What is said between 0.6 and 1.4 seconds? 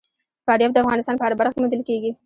د افغانستان په هره